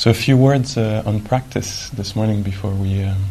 So 0.00 0.08
a 0.08 0.14
few 0.14 0.38
words 0.38 0.78
uh, 0.78 1.02
on 1.04 1.20
practice 1.20 1.90
this 1.90 2.16
morning 2.16 2.42
before 2.42 2.70
we 2.70 3.02
um, 3.02 3.22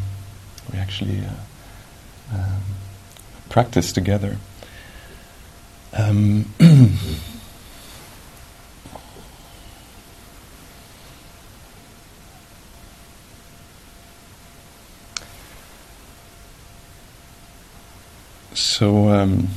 we 0.71 0.77
actually 0.77 1.19
uh, 1.19 2.35
um, 2.35 2.61
practice 3.49 3.91
together. 3.91 4.37
Um, 5.97 6.45
so. 18.53 19.47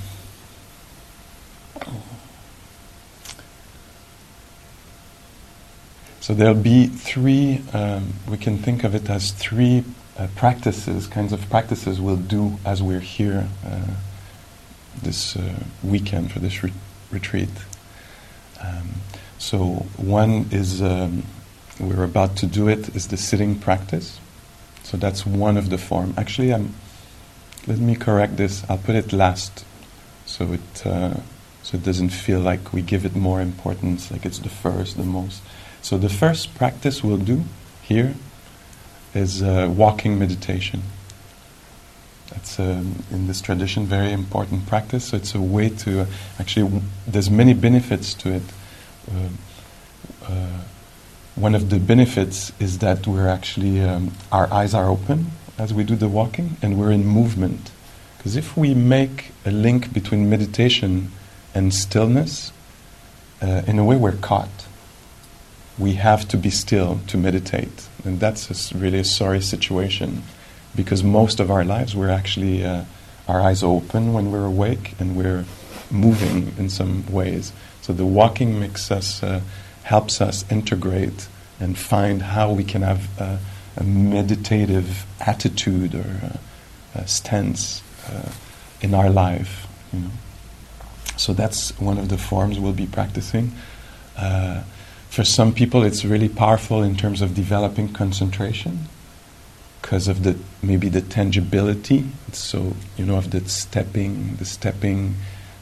So 6.32 6.36
there'll 6.36 6.54
be 6.54 6.86
three, 6.86 7.60
um, 7.74 8.14
we 8.26 8.38
can 8.38 8.56
think 8.56 8.84
of 8.84 8.94
it 8.94 9.10
as 9.10 9.32
three 9.32 9.84
uh, 10.16 10.28
practices, 10.34 11.06
kinds 11.06 11.34
of 11.34 11.46
practices 11.50 12.00
we'll 12.00 12.16
do 12.16 12.58
as 12.64 12.82
we're 12.82 13.00
here 13.00 13.46
uh, 13.66 13.90
this 15.02 15.36
uh, 15.36 15.62
weekend 15.82 16.32
for 16.32 16.38
this 16.38 16.64
re- 16.64 16.72
retreat. 17.10 17.50
Um, 18.62 18.94
so 19.36 19.84
one 19.98 20.46
is, 20.50 20.80
um, 20.80 21.24
we're 21.78 22.02
about 22.02 22.34
to 22.36 22.46
do 22.46 22.66
it, 22.66 22.96
is 22.96 23.08
the 23.08 23.18
sitting 23.18 23.58
practice. 23.58 24.18
So 24.84 24.96
that's 24.96 25.26
one 25.26 25.58
of 25.58 25.68
the 25.68 25.76
form. 25.76 26.14
Actually, 26.16 26.54
I'm, 26.54 26.74
let 27.66 27.78
me 27.78 27.94
correct 27.94 28.38
this. 28.38 28.64
I'll 28.70 28.78
put 28.78 28.94
it 28.94 29.12
last, 29.12 29.66
so 30.24 30.54
it 30.54 30.86
uh, 30.86 31.12
so 31.62 31.76
it 31.76 31.84
doesn't 31.84 32.08
feel 32.08 32.40
like 32.40 32.72
we 32.72 32.82
give 32.82 33.04
it 33.04 33.14
more 33.14 33.40
importance, 33.40 34.10
like 34.10 34.26
it's 34.26 34.40
the 34.40 34.48
first, 34.48 34.96
the 34.96 35.04
most. 35.04 35.42
So 35.82 35.98
the 35.98 36.08
first 36.08 36.54
practice 36.54 37.02
we'll 37.02 37.16
do 37.16 37.42
here 37.82 38.14
is 39.14 39.42
uh, 39.42 39.68
walking 39.68 40.16
meditation. 40.16 40.82
That's 42.30 42.60
um, 42.60 43.02
in 43.10 43.26
this 43.26 43.40
tradition 43.40 43.84
very 43.86 44.12
important 44.12 44.66
practice. 44.66 45.06
So 45.06 45.16
it's 45.16 45.34
a 45.34 45.40
way 45.40 45.68
to 45.68 46.02
uh, 46.02 46.06
actually. 46.38 46.66
W- 46.66 46.82
there's 47.06 47.30
many 47.30 47.52
benefits 47.52 48.14
to 48.14 48.34
it. 48.36 48.42
Uh, 49.10 50.32
uh, 50.32 50.60
one 51.34 51.56
of 51.56 51.68
the 51.68 51.80
benefits 51.80 52.52
is 52.60 52.78
that 52.78 53.06
we're 53.06 53.28
actually 53.28 53.82
um, 53.82 54.12
our 54.30 54.50
eyes 54.52 54.74
are 54.74 54.88
open 54.88 55.32
as 55.58 55.74
we 55.74 55.82
do 55.82 55.96
the 55.96 56.08
walking, 56.08 56.56
and 56.62 56.78
we're 56.78 56.92
in 56.92 57.04
movement. 57.04 57.72
Because 58.18 58.36
if 58.36 58.56
we 58.56 58.72
make 58.72 59.32
a 59.44 59.50
link 59.50 59.92
between 59.92 60.30
meditation 60.30 61.10
and 61.56 61.74
stillness, 61.74 62.52
uh, 63.42 63.62
in 63.66 63.80
a 63.80 63.84
way 63.84 63.96
we're 63.96 64.12
caught 64.12 64.66
we 65.78 65.94
have 65.94 66.28
to 66.28 66.36
be 66.36 66.50
still 66.50 67.00
to 67.08 67.16
meditate. 67.16 67.88
And 68.04 68.20
that's 68.20 68.72
a, 68.72 68.78
really 68.78 69.00
a 69.00 69.04
sorry 69.04 69.40
situation 69.40 70.22
because 70.74 71.02
most 71.02 71.40
of 71.40 71.50
our 71.50 71.64
lives 71.64 71.94
we're 71.94 72.10
actually, 72.10 72.64
uh, 72.64 72.84
our 73.28 73.40
eyes 73.40 73.62
open 73.62 74.12
when 74.12 74.30
we're 74.30 74.44
awake 74.44 74.94
and 74.98 75.16
we're 75.16 75.44
moving 75.90 76.54
in 76.58 76.68
some 76.68 77.04
ways. 77.10 77.52
So 77.82 77.92
the 77.92 78.06
walking 78.06 78.58
makes 78.60 78.90
us, 78.90 79.22
uh, 79.22 79.40
helps 79.84 80.20
us 80.20 80.50
integrate 80.50 81.28
and 81.60 81.78
find 81.78 82.22
how 82.22 82.52
we 82.52 82.64
can 82.64 82.82
have 82.82 83.20
uh, 83.20 83.36
a 83.76 83.84
meditative 83.84 85.06
attitude 85.20 85.94
or 85.94 86.38
stance 87.06 87.82
uh, 88.06 88.30
in 88.80 88.94
our 88.94 89.10
life. 89.10 89.66
You 89.92 90.00
know. 90.00 90.10
So 91.16 91.32
that's 91.32 91.78
one 91.78 91.98
of 91.98 92.08
the 92.08 92.18
forms 92.18 92.58
we'll 92.58 92.72
be 92.72 92.86
practicing. 92.86 93.52
For 95.12 95.24
some 95.24 95.52
people, 95.52 95.82
it's 95.82 96.06
really 96.06 96.30
powerful 96.30 96.82
in 96.82 96.96
terms 96.96 97.20
of 97.20 97.34
developing 97.34 97.92
concentration 97.92 98.88
because 99.82 100.08
of 100.08 100.22
the 100.22 100.38
maybe 100.62 100.88
the 100.88 101.02
tangibility. 101.02 102.06
So 102.32 102.74
you 102.96 103.04
know 103.04 103.18
of 103.18 103.30
the 103.30 103.46
stepping, 103.46 104.36
the 104.36 104.46
stepping, 104.46 105.16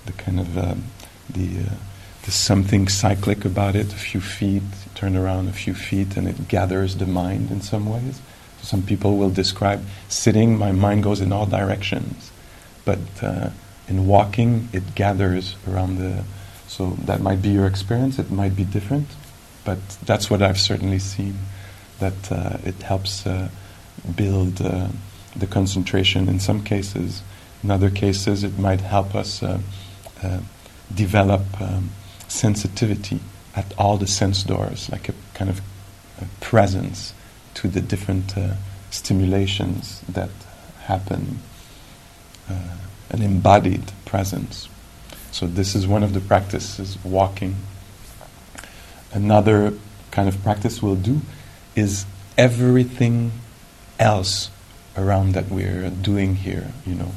the 0.06 0.12
kind 0.12 0.38
of 0.38 0.56
um, 0.56 0.84
the 1.28 1.62
uh, 1.66 1.74
there's 2.22 2.34
something 2.34 2.86
cyclic 2.88 3.44
about 3.44 3.74
it. 3.74 3.92
A 3.92 3.96
few 3.96 4.20
feet, 4.20 4.62
turn 4.94 5.16
around 5.16 5.48
a 5.48 5.52
few 5.52 5.74
feet, 5.74 6.16
and 6.16 6.28
it 6.28 6.46
gathers 6.46 6.98
the 6.98 7.06
mind 7.06 7.50
in 7.50 7.60
some 7.60 7.90
ways. 7.90 8.20
Some 8.62 8.82
people 8.82 9.16
will 9.16 9.30
describe 9.30 9.84
sitting, 10.08 10.58
my 10.58 10.70
mind 10.70 11.02
goes 11.02 11.20
in 11.20 11.32
all 11.32 11.46
directions, 11.46 12.30
but 12.84 13.00
uh, 13.20 13.50
in 13.88 14.06
walking, 14.06 14.68
it 14.72 14.94
gathers 14.94 15.56
around 15.68 15.98
the. 15.98 16.22
So 16.68 16.90
that 17.06 17.20
might 17.20 17.42
be 17.42 17.48
your 17.48 17.66
experience. 17.66 18.20
It 18.20 18.30
might 18.30 18.54
be 18.54 18.62
different 18.62 19.08
but 19.64 19.78
that's 20.04 20.30
what 20.30 20.42
I've 20.42 20.58
certainly 20.58 20.98
seen. 20.98 21.38
That 21.98 22.32
uh, 22.32 22.58
it 22.64 22.82
helps 22.82 23.26
uh, 23.26 23.48
build 24.16 24.62
uh, 24.62 24.88
the 25.36 25.46
concentration 25.46 26.28
in 26.28 26.40
some 26.40 26.62
cases. 26.64 27.22
In 27.62 27.70
other 27.70 27.90
cases, 27.90 28.42
it 28.42 28.58
might 28.58 28.80
help 28.80 29.14
us 29.14 29.42
uh, 29.42 29.60
uh, 30.22 30.38
develop 30.94 31.42
um, 31.60 31.90
sensitivity 32.28 33.20
at 33.54 33.72
all 33.76 33.98
the 33.98 34.06
sense 34.06 34.42
doors, 34.42 34.88
like 34.90 35.08
a 35.08 35.14
kind 35.34 35.50
of 35.50 35.60
a 36.20 36.24
presence 36.40 37.12
to 37.54 37.68
the 37.68 37.80
different 37.80 38.36
uh, 38.36 38.54
stimulations 38.90 40.00
that 40.08 40.30
happen, 40.82 41.38
an 43.10 43.22
embodied 43.22 43.92
presence. 44.04 44.68
So 45.30 45.46
this 45.46 45.74
is 45.74 45.86
one 45.86 46.02
of 46.02 46.14
the 46.14 46.20
practices, 46.20 46.98
walking 47.04 47.56
another 49.12 49.74
kind 50.10 50.28
of 50.28 50.42
practice 50.42 50.82
we'll 50.82 50.96
do 50.96 51.20
is 51.76 52.04
everything 52.36 53.32
else 53.98 54.50
around 54.96 55.32
that 55.32 55.48
we're 55.48 55.90
doing 55.90 56.36
here, 56.36 56.72
you 56.86 56.94
know, 56.94 57.12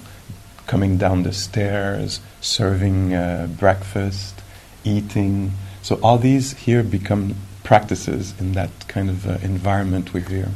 coming 0.68 0.98
down 0.98 1.24
the 1.24 1.34
stairs, 1.34 2.20
serving 2.42 3.14
uh, 3.14 3.48
breakfast, 3.59 4.42
eating. 4.84 5.52
So 5.81 6.00
all 6.02 6.18
these 6.18 6.54
here 6.54 6.84
become 6.84 7.36
practices 7.64 8.34
in 8.40 8.54
that 8.54 8.70
kind 8.88 9.10
of 9.10 9.28
uh, 9.28 9.38
environment 9.42 10.14
we're 10.14 10.28
here. 10.28 10.52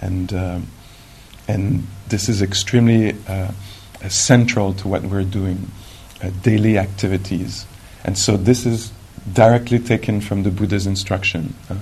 And, 0.00 0.32
um, 0.32 0.66
and 1.48 1.86
this 2.08 2.28
is 2.28 2.42
extremely 2.42 3.16
uh, 3.26 3.50
central 4.08 4.74
to 4.74 4.88
what 4.88 5.02
we're 5.02 5.24
doing, 5.24 5.70
uh, 6.22 6.30
daily 6.42 6.78
activities. 6.78 7.66
And 8.04 8.16
so 8.16 8.36
this 8.36 8.66
is 8.66 8.92
directly 9.32 9.78
taken 9.78 10.20
from 10.20 10.42
the 10.42 10.50
Buddha's 10.50 10.86
instruction. 10.86 11.54
Uh, 11.68 11.76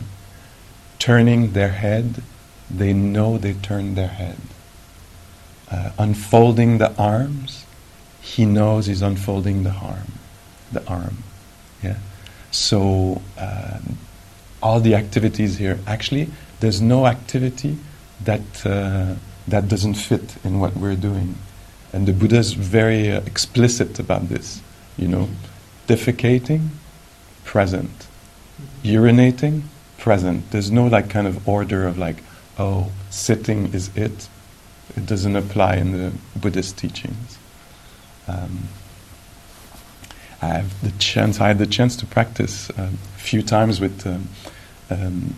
turning 0.98 1.52
their 1.52 1.70
head, 1.70 2.22
they 2.70 2.92
know 2.92 3.38
they 3.38 3.54
turn 3.54 3.94
their 3.94 4.08
head. 4.08 4.38
Uh, 5.70 5.90
unfolding 5.98 6.78
the 6.78 6.94
arms, 6.96 7.64
he 8.20 8.44
knows 8.44 8.86
he's 8.86 9.02
unfolding 9.02 9.64
the 9.64 9.70
arm, 9.70 10.12
the 10.72 10.86
arm. 10.88 11.18
Yeah. 11.82 11.98
So 12.50 13.20
uh, 13.36 13.80
all 14.62 14.80
the 14.80 14.94
activities 14.94 15.58
here, 15.58 15.78
actually, 15.86 16.28
there's 16.60 16.80
no 16.80 17.06
activity 17.06 17.76
that 18.22 18.64
uh, 18.64 19.14
that 19.48 19.68
doesn't 19.68 19.94
fit 19.94 20.36
in 20.44 20.58
what 20.60 20.74
we're 20.76 20.96
doing, 20.96 21.34
and 21.92 22.06
the 22.06 22.12
Buddha 22.12 22.38
is 22.38 22.54
very 22.54 23.10
uh, 23.10 23.20
explicit 23.26 23.98
about 23.98 24.28
this. 24.28 24.62
You 24.96 25.08
know, 25.08 25.28
defecating, 25.86 26.68
present. 27.44 28.06
Urinating, 28.82 29.62
present. 29.98 30.50
There's 30.50 30.70
no 30.70 30.86
like 30.86 31.10
kind 31.10 31.26
of 31.26 31.48
order 31.48 31.86
of 31.86 31.98
like, 31.98 32.16
oh, 32.58 32.90
sitting 33.10 33.72
is 33.72 33.90
it. 33.96 34.28
It 34.96 35.06
doesn't 35.06 35.36
apply 35.36 35.76
in 35.76 35.92
the 35.92 36.12
Buddhist 36.36 36.76
teachings. 36.76 37.38
Um, 38.28 38.68
I 40.42 40.46
have 40.48 40.80
the 40.82 40.90
chance. 40.98 41.40
I 41.40 41.48
had 41.48 41.58
the 41.58 41.66
chance 41.66 41.96
to 41.96 42.06
practice 42.06 42.70
uh, 42.70 42.90
a 42.92 43.18
few 43.18 43.42
times 43.42 43.80
with 43.80 44.06
um, 44.06 44.28
um, 44.90 45.34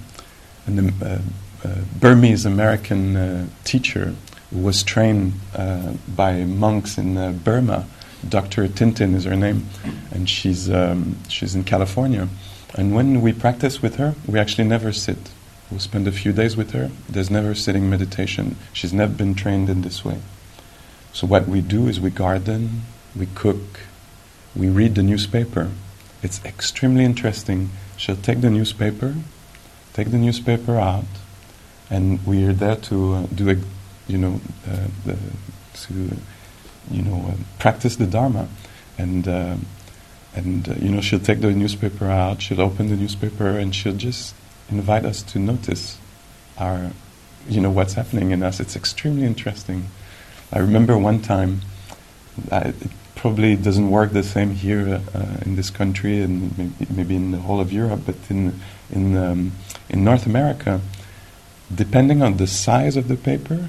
an 0.66 0.90
uh, 1.02 1.20
uh, 1.64 1.75
Burmese 1.98 2.44
American 2.44 3.16
uh, 3.16 3.46
teacher 3.64 4.14
who 4.50 4.58
was 4.58 4.82
trained 4.82 5.34
uh, 5.54 5.92
by 6.08 6.44
monks 6.44 6.98
in 6.98 7.16
uh, 7.16 7.32
Burma 7.32 7.86
Dr. 8.28 8.69
Thynn 8.69 8.93
Thynn 8.93 9.14
is 9.14 9.25
her 9.25 9.37
name, 9.37 9.67
and 10.11 10.28
she's, 10.28 10.70
um, 10.70 11.17
she's 11.28 11.55
in 11.55 11.64
California. 11.64 12.28
And 12.75 12.94
when 12.94 13.23
we 13.23 13.32
practice 13.32 13.81
with 13.81 13.96
her, 13.96 14.14
we 14.26 14.38
actually 14.38 14.69
never 14.69 14.93
sit. 14.93 15.31
We'll 15.70 15.81
spend 15.81 16.06
a 16.06 16.12
few 16.12 16.32
days 16.32 16.56
with 16.56 16.73
her. 16.73 16.90
There's 17.08 17.31
never 17.31 17.55
sitting 17.55 17.90
meditation. 17.90 18.56
She's 18.73 18.93
never 18.93 19.12
been 19.12 19.34
trained 19.34 19.69
in 19.69 19.82
this 19.82 20.05
way. 20.05 20.19
So 21.12 21.26
what 21.26 21.49
we 21.49 21.61
do 21.61 21.88
is 21.88 21.99
we 21.99 22.11
garden, 22.11 22.82
we 23.17 23.26
cook, 23.26 23.81
we 24.55 24.69
read 24.69 24.94
the 24.94 25.02
newspaper. 25.02 25.70
It's 26.22 26.44
extremely 26.44 27.05
interesting. 27.05 27.70
She'll 27.96 28.17
take 28.17 28.43
the 28.43 28.50
newspaper, 28.50 29.14
take 29.94 30.11
the 30.11 30.19
newspaper 30.19 30.76
out, 30.76 31.05
and 31.88 32.25
we 32.26 32.44
are 32.44 32.52
there 32.52 32.76
to 32.76 33.14
uh, 33.14 33.26
do 33.34 33.50
a, 33.50 33.56
you 34.06 34.19
know, 34.19 34.40
uh, 34.69 34.88
the, 35.05 35.17
to 35.75 36.17
you 36.90 37.02
know, 37.02 37.26
uh, 37.28 37.34
practice 37.58 37.96
the 37.96 38.06
Dharma. 38.06 38.48
And, 38.98 39.28
uh, 39.28 39.56
and 40.34 40.68
uh, 40.68 40.74
you 40.74 40.90
know, 40.90 41.00
she'll 41.00 41.20
take 41.20 41.40
the 41.40 41.50
newspaper 41.50 42.06
out, 42.06 42.42
she'll 42.42 42.60
open 42.60 42.88
the 42.88 42.96
newspaper, 42.96 43.48
and 43.48 43.74
she'll 43.74 43.96
just 43.96 44.34
invite 44.70 45.04
us 45.04 45.22
to 45.22 45.38
notice 45.38 45.98
our, 46.58 46.90
you 47.48 47.60
know, 47.60 47.70
what's 47.70 47.94
happening 47.94 48.30
in 48.30 48.42
us. 48.42 48.60
It's 48.60 48.76
extremely 48.76 49.24
interesting. 49.24 49.88
I 50.52 50.58
remember 50.58 50.96
one 50.96 51.20
time, 51.20 51.60
I, 52.50 52.68
it 52.68 52.90
probably 53.14 53.56
doesn't 53.56 53.90
work 53.90 54.12
the 54.12 54.22
same 54.22 54.50
here 54.50 55.00
uh, 55.14 55.36
in 55.44 55.56
this 55.56 55.70
country 55.70 56.20
and 56.20 56.56
maybe, 56.56 56.86
maybe, 56.90 57.16
in 57.16 57.30
the 57.32 57.38
whole 57.38 57.60
of 57.60 57.72
Europe, 57.72 58.02
but 58.06 58.16
in 58.28 58.60
in 58.90 59.16
um, 59.16 59.52
in 59.88 60.04
North 60.04 60.26
America, 60.26 60.80
depending 61.74 62.22
on 62.22 62.36
the 62.36 62.46
size 62.46 62.96
of 62.96 63.08
the 63.08 63.16
paper, 63.16 63.68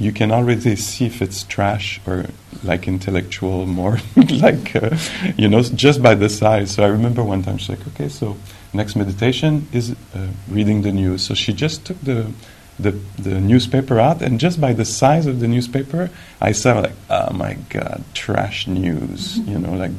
you 0.00 0.12
can 0.12 0.32
already 0.32 0.76
see 0.76 1.04
if 1.04 1.20
it's 1.20 1.44
trash 1.44 2.00
or 2.06 2.24
like 2.64 2.88
intellectual, 2.88 3.66
more 3.66 3.98
like, 4.16 4.74
uh, 4.74 4.96
you 5.36 5.46
know, 5.46 5.62
just 5.62 6.02
by 6.02 6.14
the 6.14 6.28
size. 6.28 6.70
So 6.72 6.82
I 6.82 6.88
remember 6.88 7.22
one 7.22 7.42
time 7.42 7.58
she's 7.58 7.68
like, 7.68 7.86
okay, 7.88 8.08
so 8.08 8.36
next 8.72 8.96
meditation 8.96 9.68
is 9.72 9.94
uh, 10.14 10.28
reading 10.48 10.80
the 10.82 10.90
news. 10.90 11.22
So 11.22 11.34
she 11.34 11.52
just 11.52 11.84
took 11.84 12.00
the, 12.00 12.32
the, 12.78 12.92
the 13.18 13.38
newspaper 13.40 14.00
out, 14.00 14.22
and 14.22 14.40
just 14.40 14.58
by 14.58 14.72
the 14.72 14.86
size 14.86 15.26
of 15.26 15.38
the 15.38 15.48
newspaper, 15.48 16.08
I 16.40 16.52
saw 16.52 16.80
like, 16.80 16.96
oh 17.10 17.34
my 17.34 17.58
god, 17.68 18.02
trash 18.14 18.66
news, 18.66 19.36
you 19.38 19.58
know, 19.58 19.74
like, 19.74 19.92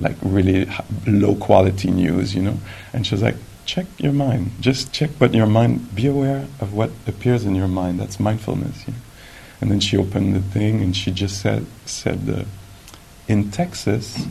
like 0.00 0.16
really 0.22 0.68
low 1.06 1.36
quality 1.36 1.92
news, 1.92 2.34
you 2.34 2.42
know. 2.42 2.58
And 2.92 3.06
she 3.06 3.14
was 3.14 3.22
like, 3.22 3.36
check 3.64 3.86
your 3.98 4.12
mind. 4.12 4.50
Just 4.60 4.92
check 4.92 5.10
what 5.18 5.34
your 5.34 5.46
mind. 5.46 5.94
Be 5.94 6.08
aware 6.08 6.48
of 6.58 6.74
what 6.74 6.90
appears 7.06 7.44
in 7.44 7.54
your 7.54 7.68
mind. 7.68 8.00
That's 8.00 8.18
mindfulness. 8.18 8.88
You 8.88 8.94
know? 8.94 8.98
And 9.60 9.70
then 9.70 9.80
she 9.80 9.96
opened 9.96 10.34
the 10.34 10.40
thing 10.40 10.80
and 10.80 10.96
she 10.96 11.10
just 11.10 11.40
said, 11.40 11.66
said 11.84 12.20
uh, 12.28 12.44
in 13.28 13.50
Texas, 13.50 14.26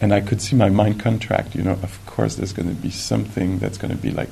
and 0.00 0.12
I 0.12 0.20
could 0.20 0.42
see 0.42 0.54
my 0.56 0.68
mind 0.68 1.00
contract. 1.00 1.54
You 1.54 1.62
know, 1.62 1.72
of 1.72 1.98
course, 2.06 2.36
there's 2.36 2.52
going 2.52 2.68
to 2.68 2.74
be 2.74 2.90
something 2.90 3.58
that's 3.58 3.78
going 3.78 3.94
to 3.94 4.00
be 4.00 4.10
like 4.10 4.30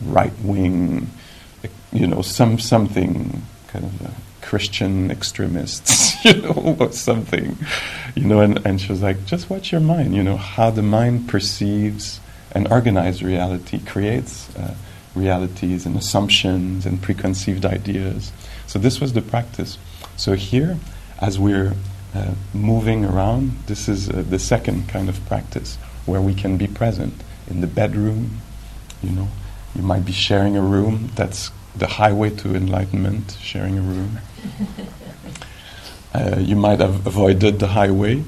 right 0.00 0.32
wing, 0.42 1.10
you 1.92 2.06
know, 2.06 2.22
some 2.22 2.58
something 2.58 3.42
kind 3.68 3.84
of 3.84 4.14
Christian 4.40 5.10
extremists, 5.10 6.24
you 6.24 6.40
know, 6.40 6.76
or 6.78 6.92
something, 6.92 7.56
you 8.14 8.24
know. 8.24 8.40
And, 8.40 8.64
and 8.66 8.80
she 8.80 8.90
was 8.90 9.02
like, 9.02 9.26
just 9.26 9.50
watch 9.50 9.72
your 9.72 9.80
mind. 9.80 10.14
You 10.14 10.22
know, 10.22 10.36
how 10.36 10.70
the 10.70 10.82
mind 10.82 11.28
perceives 11.28 12.20
and 12.52 12.70
organized 12.70 13.22
reality, 13.22 13.80
creates 13.80 14.54
uh, 14.56 14.74
realities 15.14 15.86
and 15.86 15.96
assumptions 15.96 16.86
and 16.86 17.02
preconceived 17.02 17.64
ideas. 17.64 18.32
So 18.74 18.80
this 18.80 19.00
was 19.00 19.12
the 19.12 19.22
practice. 19.22 19.78
So 20.16 20.32
here, 20.32 20.78
as 21.20 21.38
we're 21.38 21.74
uh, 22.12 22.34
moving 22.52 23.04
around, 23.04 23.52
this 23.68 23.88
is 23.88 24.10
uh, 24.10 24.24
the 24.28 24.40
second 24.40 24.88
kind 24.88 25.08
of 25.08 25.24
practice 25.26 25.76
where 26.06 26.20
we 26.20 26.34
can 26.34 26.56
be 26.56 26.66
present 26.66 27.14
in 27.46 27.60
the 27.60 27.68
bedroom. 27.68 28.40
You 29.00 29.10
know, 29.10 29.28
you 29.76 29.82
might 29.82 30.04
be 30.04 30.10
sharing 30.10 30.56
a 30.56 30.60
room. 30.60 31.12
That's 31.14 31.52
the 31.76 31.86
highway 31.86 32.30
to 32.30 32.56
enlightenment. 32.56 33.38
Sharing 33.40 33.78
a 33.78 33.82
room. 33.82 34.18
Uh, 36.12 36.38
you 36.38 36.54
might 36.54 36.78
have 36.78 37.04
avoided 37.08 37.58
the 37.58 37.66
highway, 37.66 38.22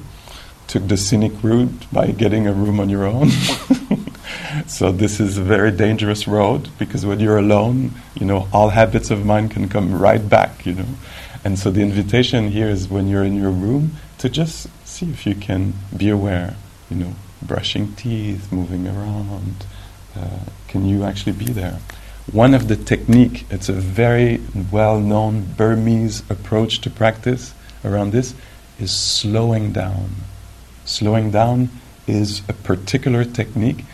took 0.67 0.85
the 0.89 0.97
scenic 0.97 1.31
route 1.41 1.89
by 1.89 2.11
getting 2.11 2.45
a 2.45 2.51
room 2.51 2.81
on 2.81 2.89
your 2.89 3.05
own. 3.05 3.29
so 4.65 4.91
this 4.91 5.19
is 5.19 5.37
a 5.37 5.43
very 5.43 5.71
dangerous 5.71 6.27
road 6.27 6.69
because 6.79 7.05
when 7.05 7.19
you're 7.19 7.37
alone, 7.37 7.91
you 8.15 8.25
know, 8.25 8.47
all 8.51 8.69
habits 8.69 9.11
of 9.11 9.25
mind 9.25 9.51
can 9.51 9.69
come 9.69 9.97
right 9.97 10.27
back, 10.27 10.65
you 10.65 10.73
know. 10.73 10.87
And 11.43 11.59
so 11.59 11.71
the 11.71 11.81
invitation 11.81 12.49
here 12.49 12.67
is 12.67 12.89
when 12.89 13.07
you're 13.07 13.23
in 13.23 13.35
your 13.35 13.51
room 13.51 13.93
to 14.17 14.29
just 14.29 14.67
see 14.85 15.09
if 15.09 15.25
you 15.25 15.35
can 15.35 15.73
be 15.95 16.09
aware, 16.09 16.55
you 16.89 16.97
know, 16.97 17.13
brushing 17.41 17.93
teeth, 17.95 18.51
moving 18.51 18.87
around. 18.87 19.65
Uh, 20.15 20.39
can 20.67 20.85
you 20.85 21.03
actually 21.03 21.33
be 21.33 21.45
there? 21.45 21.79
One 22.31 22.53
of 22.53 22.67
the 22.67 22.75
technique, 22.75 23.45
it's 23.49 23.69
a 23.69 23.73
very 23.73 24.41
well-known 24.71 25.53
Burmese 25.55 26.23
approach 26.29 26.81
to 26.81 26.89
practice 26.89 27.53
around 27.85 28.11
this, 28.11 28.33
is 28.79 28.91
slowing 28.91 29.71
down. 29.71 30.09
Slowing 30.83 31.31
down 31.31 31.69
is 32.07 32.41
a 32.49 32.53
particular 32.53 33.23
technique 33.23 33.85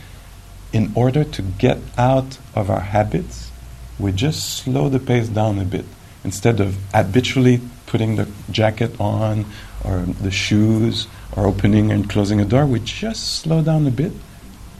in 0.73 0.91
order 0.95 1.23
to 1.23 1.41
get 1.41 1.77
out 1.97 2.39
of 2.55 2.69
our 2.69 2.81
habits, 2.81 3.51
we 3.99 4.11
just 4.11 4.57
slow 4.57 4.89
the 4.89 4.99
pace 4.99 5.29
down 5.29 5.59
a 5.59 5.63
bit. 5.63 5.85
Instead 6.23 6.59
of 6.59 6.75
habitually 6.93 7.61
putting 7.85 8.15
the 8.15 8.27
jacket 8.49 8.99
on 8.99 9.45
or 9.85 9.99
the 9.99 10.31
shoes 10.31 11.07
or 11.37 11.45
opening 11.45 11.91
and 11.91 12.09
closing 12.09 12.41
a 12.41 12.45
door, 12.45 12.65
we 12.65 12.79
just 12.79 13.35
slow 13.35 13.61
down 13.61 13.85
a 13.85 13.91
bit. 13.91 14.11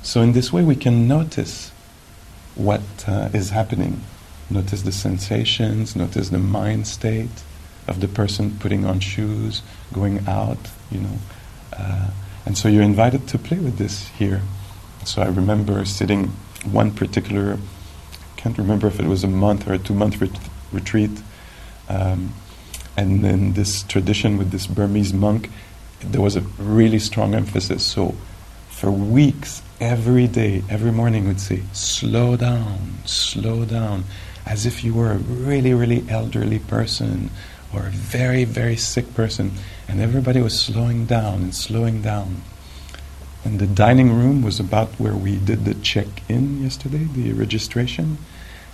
So, 0.01 0.22
in 0.22 0.34
this 0.34 0.51
way, 0.51 0.63
we 0.63 0.75
can 0.75 1.07
notice 1.07 1.72
what 2.56 2.81
uh, 3.07 3.30
is 3.34 3.51
happening. 3.51 4.01
Notice 4.50 4.81
the 4.81 4.92
sensations, 4.92 5.96
notice 5.96 6.30
the 6.30 6.39
mind 6.39 6.88
state 6.88 7.44
of 7.88 8.00
the 8.00 8.07
person 8.07 8.57
putting 8.60 8.86
on 8.86 9.00
shoes, 9.00 9.62
going 9.94 10.28
out, 10.28 10.72
you 10.92 11.01
know. 11.01 11.18
Uh, 11.78 12.10
and 12.46 12.57
so 12.57 12.68
you're 12.68 12.84
invited 12.84 13.28
to 13.30 13.38
play 13.38 13.57
with 13.57 13.78
this 13.78 14.07
here. 14.10 14.42
So 15.06 15.22
I 15.22 15.28
remember 15.28 15.84
sitting 15.86 16.28
one 16.66 16.92
particular, 16.92 17.58
I 17.58 18.40
can't 18.40 18.58
remember 18.58 18.88
if 18.88 19.00
it 19.00 19.06
was 19.06 19.24
a 19.24 19.28
month 19.28 19.68
or 19.68 19.74
a 19.74 19.80
two 19.80 19.94
month 19.94 20.22
ret- 20.22 20.50
retreat, 20.72 21.12
um, 21.90 22.34
and 22.96 23.24
then 23.24 23.54
this 23.54 23.84
tradition 23.84 24.38
with 24.38 24.52
this 24.52 24.68
Burmese 24.68 25.14
monk, 25.14 25.50
there 26.02 26.22
was 26.22 26.36
a 26.36 26.42
really 26.60 27.00
strong 27.00 27.34
emphasis. 27.34 27.86
So 27.86 28.16
for 28.70 28.92
weeks, 28.92 29.62
every 29.80 30.28
day, 30.28 30.64
every 30.70 30.92
morning, 30.92 31.28
would 31.28 31.40
say, 31.40 31.62
slow 31.74 32.36
down, 32.36 32.98
slow 33.06 33.66
down, 33.66 34.04
as 34.46 34.66
if 34.66 34.84
you 34.84 34.94
were 34.94 35.12
a 35.12 35.18
really, 35.18 35.74
really 35.74 36.06
elderly 36.10 36.60
person 36.60 37.30
or 37.74 37.88
a 37.88 37.92
very, 37.92 38.44
very 38.44 38.76
sick 38.76 39.14
person. 39.14 39.52
And 39.88 40.00
everybody 40.00 40.42
was 40.42 40.60
slowing 40.60 41.06
down 41.06 41.42
and 41.42 41.56
slowing 41.56 42.02
down. 42.02 42.44
And 43.45 43.60
the 43.60 43.68
dining 43.68 44.13
room 44.13 44.42
was 44.42 44.60
about 44.60 44.90
where 45.00 45.16
we 45.16 45.38
did 45.38 45.66
the 45.66 45.74
check 45.75 46.07
in 46.30 46.63
yesterday, 46.63 47.04
the 47.04 47.34
registration. 47.34 48.18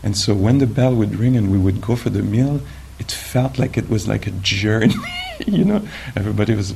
And 0.04 0.16
so 0.16 0.36
when 0.36 0.60
the 0.60 0.68
bell 0.68 0.94
would 0.96 1.16
ring 1.16 1.36
and 1.36 1.52
we 1.52 1.58
would 1.58 1.82
go 1.82 1.96
for 1.96 2.10
the 2.10 2.22
meal, 2.22 2.62
it 3.00 3.12
felt 3.12 3.58
like 3.58 3.78
it 3.78 3.90
was 3.90 4.08
like 4.08 4.28
a 4.28 4.32
journey. 4.32 4.94
you 5.48 5.66
know, 5.66 5.82
everybody 6.16 6.54
was 6.54 6.76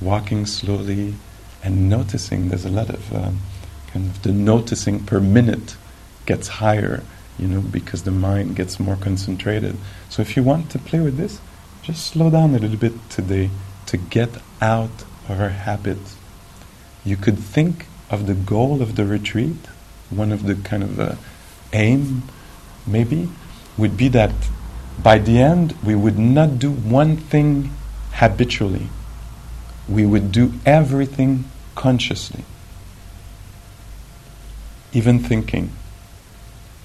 walking 0.00 0.44
slowly 0.44 1.14
and 1.62 1.88
noticing. 1.88 2.48
There's 2.48 2.66
a 2.66 2.70
lot 2.70 2.90
of 2.90 3.14
um, 3.14 3.40
kind 3.88 4.06
of 4.06 4.22
the 4.22 4.32
noticing 4.32 5.04
per 5.04 5.20
minute 5.20 5.76
gets 6.26 6.48
higher, 6.48 7.02
you 7.38 7.48
know, 7.48 7.60
because 7.60 8.02
the 8.02 8.10
mind 8.10 8.56
gets 8.56 8.78
more 8.78 8.96
concentrated. 8.96 9.76
So 10.10 10.20
if 10.20 10.36
you 10.36 10.42
want 10.42 10.70
to 10.72 10.78
play 10.78 11.00
with 11.00 11.16
this, 11.16 11.40
just 11.82 12.06
slow 12.06 12.30
down 12.30 12.54
a 12.54 12.58
little 12.58 12.76
bit 12.76 12.92
today 13.08 13.50
to 13.86 13.96
get 13.96 14.30
out 14.60 14.90
of 15.28 15.40
our 15.40 15.48
habits 15.48 16.16
you 17.04 17.16
could 17.16 17.38
think 17.38 17.86
of 18.10 18.26
the 18.26 18.34
goal 18.34 18.82
of 18.82 18.96
the 18.96 19.04
retreat, 19.04 19.66
one 20.10 20.32
of 20.32 20.44
the 20.44 20.54
kind 20.56 20.82
of 20.82 21.00
uh, 21.00 21.14
aim, 21.72 22.24
maybe, 22.86 23.28
would 23.76 23.96
be 23.96 24.08
that 24.08 24.32
by 25.02 25.18
the 25.18 25.38
end 25.38 25.74
we 25.84 25.94
would 25.94 26.18
not 26.18 26.58
do 26.58 26.70
one 26.70 27.16
thing 27.16 27.72
habitually. 28.12 28.88
We 29.88 30.04
would 30.04 30.32
do 30.32 30.52
everything 30.66 31.44
consciously. 31.74 32.44
Even 34.92 35.20
thinking 35.20 35.72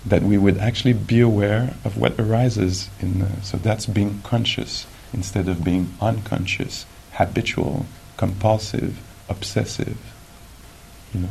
that 0.05 0.21
we 0.21 0.37
would 0.37 0.57
actually 0.59 0.93
be 0.93 1.19
aware 1.19 1.73
of 1.83 1.97
what 1.97 2.19
arises 2.19 2.89
in 3.01 3.19
the, 3.19 3.41
so 3.41 3.57
that's 3.57 3.87
being 3.87 4.21
conscious 4.21 4.85
instead 5.11 5.47
of 5.47 5.63
being 5.63 5.93
unconscious, 5.99 6.85
habitual, 7.13 7.87
compulsive, 8.15 8.99
obsessive, 9.29 9.97
you 11.13 11.21
know. 11.21 11.29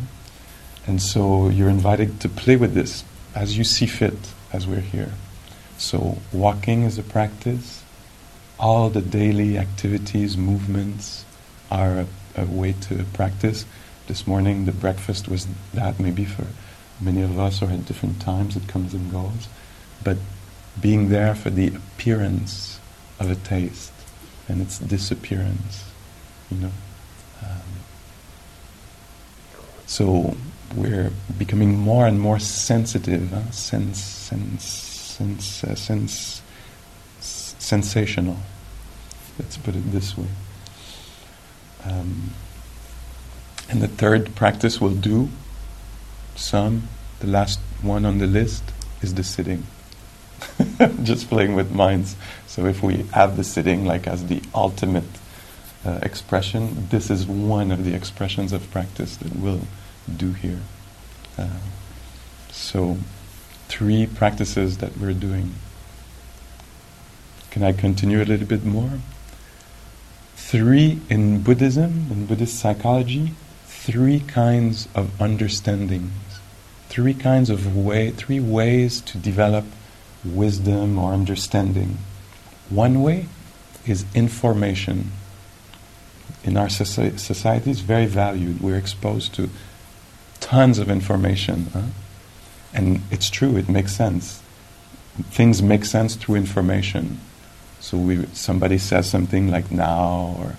And 0.86 1.00
so 1.00 1.48
you're 1.48 1.70
invited 1.70 2.20
to 2.20 2.28
play 2.28 2.56
with 2.56 2.74
this 2.74 3.04
as 3.34 3.56
you 3.56 3.64
see 3.64 3.86
fit 3.86 4.18
as 4.52 4.66
we're 4.66 4.80
here. 4.80 5.12
So 5.78 6.18
walking 6.32 6.82
is 6.82 6.98
a 6.98 7.02
practice. 7.02 7.82
All 8.58 8.90
the 8.90 9.00
daily 9.00 9.58
activities, 9.58 10.36
movements 10.36 11.24
are 11.70 12.00
a, 12.00 12.06
a 12.36 12.44
way 12.44 12.74
to 12.82 13.04
practice. 13.14 13.64
This 14.06 14.26
morning 14.26 14.66
the 14.66 14.72
breakfast 14.72 15.28
was 15.28 15.46
that 15.72 15.98
maybe 15.98 16.24
for 16.24 16.46
many 17.00 17.22
of 17.22 17.38
us 17.38 17.62
or 17.62 17.70
at 17.70 17.86
different 17.86 18.20
times 18.20 18.56
it 18.56 18.68
comes 18.68 18.94
and 18.94 19.10
goes. 19.10 19.48
But 20.02 20.18
being 20.80 21.08
there 21.08 21.34
for 21.34 21.50
the 21.50 21.68
appearance 21.68 22.78
of 23.18 23.30
a 23.30 23.34
taste 23.34 23.92
and 24.48 24.60
its 24.60 24.78
disappearance, 24.78 25.84
you 26.50 26.58
know. 26.58 26.72
Um, 27.42 27.60
so 29.86 30.36
we're 30.74 31.10
becoming 31.38 31.78
more 31.78 32.06
and 32.06 32.20
more 32.20 32.38
sensitive, 32.38 33.30
huh? 33.30 33.50
sense, 33.50 34.00
sense, 34.00 34.64
sense, 34.64 35.64
uh, 35.64 35.74
sense, 35.74 36.42
sensational. 37.20 38.36
Let's 39.38 39.56
put 39.56 39.74
it 39.74 39.92
this 39.92 40.16
way. 40.16 40.28
Um, 41.84 42.30
and 43.68 43.82
the 43.82 43.88
third 43.88 44.34
practice 44.34 44.80
we'll 44.80 44.94
do 44.94 45.28
some 46.36 46.88
the 47.20 47.26
last 47.26 47.60
one 47.80 48.04
on 48.04 48.18
the 48.18 48.26
list 48.26 48.64
is 49.00 49.14
the 49.14 49.24
sitting. 49.24 49.66
Just 51.02 51.28
playing 51.28 51.54
with 51.54 51.72
minds. 51.72 52.16
So 52.46 52.66
if 52.66 52.82
we 52.82 53.04
have 53.12 53.36
the 53.36 53.44
sitting 53.44 53.84
like 53.84 54.06
as 54.06 54.26
the 54.26 54.42
ultimate 54.54 55.04
uh, 55.84 55.98
expression, 56.02 56.88
this 56.90 57.10
is 57.10 57.26
one 57.26 57.70
of 57.70 57.84
the 57.84 57.94
expressions 57.94 58.52
of 58.52 58.70
practice 58.70 59.16
that 59.18 59.36
we'll 59.36 59.62
do 60.16 60.32
here. 60.32 60.60
Uh, 61.36 61.48
so, 62.50 62.96
three 63.68 64.06
practices 64.06 64.78
that 64.78 64.96
we're 64.96 65.12
doing. 65.12 65.54
Can 67.50 67.62
I 67.62 67.72
continue 67.72 68.22
a 68.22 68.24
little 68.24 68.46
bit 68.46 68.64
more? 68.64 68.98
Three 70.36 71.00
in 71.08 71.42
Buddhism, 71.42 72.06
in 72.10 72.26
Buddhist 72.26 72.58
psychology, 72.58 73.32
three 73.66 74.20
kinds 74.20 74.88
of 74.94 75.20
understandings, 75.20 76.12
three 76.88 77.14
kinds 77.14 77.50
of 77.50 77.76
way, 77.76 78.10
three 78.10 78.40
ways 78.40 79.00
to 79.02 79.18
develop 79.18 79.64
wisdom 80.24 80.98
or 80.98 81.12
understanding. 81.12 81.98
One 82.70 83.02
way 83.02 83.26
is 83.86 84.06
information. 84.14 85.12
In 86.44 86.56
our 86.56 86.66
soci- 86.66 87.18
society, 87.18 87.70
it's 87.70 87.80
very 87.80 88.06
valued. 88.06 88.60
We're 88.60 88.76
exposed 88.76 89.34
to 89.34 89.48
tons 90.40 90.78
of 90.78 90.90
information. 90.90 91.66
Huh? 91.72 91.82
And 92.74 93.00
it's 93.10 93.30
true, 93.30 93.56
it 93.56 93.68
makes 93.68 93.94
sense. 93.96 94.42
Things 95.30 95.62
make 95.62 95.84
sense 95.84 96.16
through 96.16 96.36
information. 96.36 97.20
So 97.80 97.96
we, 97.96 98.26
somebody 98.32 98.78
says 98.78 99.08
something 99.08 99.50
like 99.50 99.70
now, 99.70 100.36
or 100.38 100.56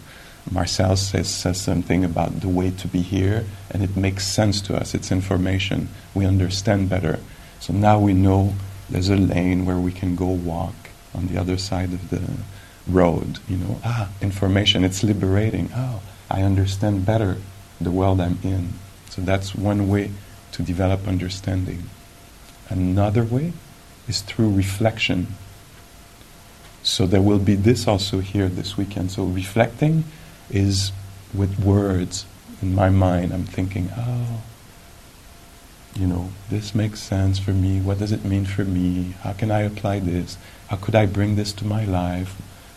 Marcel 0.50 0.96
says, 0.96 1.30
says 1.30 1.60
something 1.60 2.04
about 2.04 2.42
the 2.42 2.50
way 2.50 2.72
to 2.72 2.88
be 2.88 3.02
here, 3.02 3.46
and 3.72 3.84
it 3.84 3.96
makes 3.98 4.26
sense 4.26 4.62
to 4.62 4.76
us. 4.76 4.94
It's 4.94 5.12
information. 5.12 5.90
We 6.14 6.26
understand 6.26 6.90
better. 6.90 7.20
So 7.60 7.74
now 7.74 8.00
we 8.00 8.14
know 8.14 8.56
there's 8.90 9.10
a 9.10 9.18
lane 9.18 9.66
where 9.66 9.78
we 9.78 9.92
can 9.92 10.16
go 10.16 10.28
walk 10.28 10.76
on 11.14 11.28
the 11.28 11.38
other 11.38 11.58
side 11.58 11.94
of 11.94 12.10
the 12.10 12.22
road. 12.88 13.40
You 13.48 13.58
know, 13.58 13.80
ah, 13.84 14.10
information. 14.22 14.84
It's 14.84 15.04
liberating. 15.04 15.70
Oh, 15.76 16.02
I 16.30 16.42
understand 16.42 17.06
better 17.06 17.38
the 17.80 17.92
world 17.92 18.22
I'm 18.22 18.40
in. 18.44 18.74
So 19.10 19.22
that's 19.22 19.56
one 19.56 19.90
way 19.90 20.12
to 20.54 20.64
develop 20.64 21.08
understanding. 21.08 21.90
Another 22.70 23.24
way 23.24 23.54
is 24.08 24.22
through 24.22 24.52
reflection. 24.52 25.36
So 26.84 27.06
there 27.06 27.22
will 27.22 27.40
be 27.40 27.56
this 27.56 27.88
also 27.88 28.20
here 28.20 28.48
this 28.48 28.78
weekend. 28.78 29.12
So 29.12 29.24
reflecting 29.26 30.04
is 30.50 30.92
with 31.34 31.60
words 31.60 32.26
in 32.62 32.76
my 32.76 32.90
mind. 32.90 33.34
I'm 33.34 33.46
thinking, 33.46 33.90
oh, 33.98 34.42
you 35.96 36.08
know, 36.08 36.30
this 36.50 36.76
makes 36.76 37.00
sense 37.00 37.40
for 37.40 37.52
me. 37.52 37.80
What 37.80 38.00
does 38.00 38.12
it 38.12 38.26
mean 38.26 38.46
for 38.46 38.66
me? 38.66 39.16
How 39.22 39.34
can 39.34 39.50
I 39.50 39.62
apply 39.62 40.00
this? 40.00 40.38
How 40.68 40.76
could 40.76 40.96
I 40.96 41.06
bring 41.06 41.36
this 41.36 41.54
to 41.54 41.66
my 41.66 41.86
life? 41.86 42.36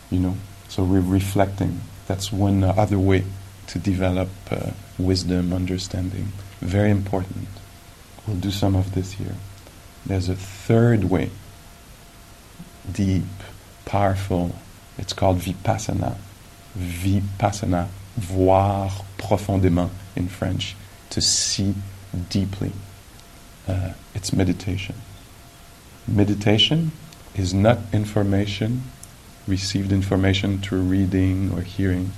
You 0.09 0.19
know, 0.19 0.35
so 0.67 0.83
we're 0.83 1.01
reflecting. 1.01 1.81
That's 2.07 2.31
one 2.31 2.63
other 2.63 2.97
way 2.97 3.23
to 3.67 3.79
develop 3.79 4.29
uh, 4.49 4.71
wisdom, 4.97 5.53
understanding. 5.53 6.31
Very 6.59 6.89
important. 6.89 7.47
We'll 8.25 8.37
do 8.37 8.51
some 8.51 8.75
of 8.75 8.95
this 8.95 9.13
here. 9.13 9.35
There's 10.05 10.29
a 10.29 10.35
third 10.35 11.05
way, 11.05 11.29
deep, 12.91 13.23
powerful. 13.85 14.55
It's 14.97 15.13
called 15.13 15.37
vipassana. 15.37 16.15
Vipassana, 16.77 17.87
voir 18.17 18.91
profondément 19.17 19.91
in 20.15 20.27
French, 20.27 20.75
to 21.11 21.21
see 21.21 21.75
deeply. 22.29 22.71
Uh, 23.67 23.93
it's 24.15 24.33
meditation. 24.33 24.95
Meditation 26.07 26.91
is 27.35 27.53
not 27.53 27.77
information, 27.93 28.83
received 29.47 29.91
information 29.91 30.59
through 30.59 30.81
reading 30.81 31.51
or 31.53 31.61
hearing. 31.61 32.11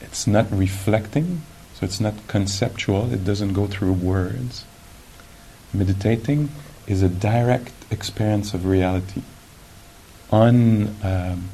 It's 0.00 0.26
not 0.26 0.46
reflecting, 0.50 1.42
so 1.74 1.84
it's 1.84 2.00
not 2.00 2.14
conceptual, 2.28 3.12
it 3.12 3.24
doesn't 3.24 3.52
go 3.52 3.66
through 3.66 3.94
words. 3.94 4.64
Meditating 5.72 6.50
is 6.86 7.02
a 7.02 7.08
direct 7.08 7.72
experience 7.90 8.54
of 8.54 8.66
reality, 8.66 9.22
unveiled 10.30 11.48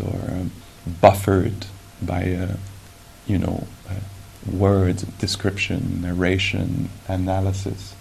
um, 0.00 0.06
or 0.06 0.30
um, 0.30 0.52
buffered 1.00 1.66
by, 2.02 2.32
uh, 2.32 2.56
you 3.26 3.38
know, 3.38 3.66
uh, 3.88 3.94
words, 4.52 5.02
description, 5.18 6.02
narration, 6.02 6.90
analysis. 7.08 7.94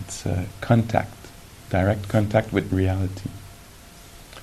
It's 0.00 0.26
uh, 0.26 0.44
contact, 0.60 1.14
direct 1.70 2.08
contact 2.08 2.52
with 2.52 2.72
reality. 2.72 3.30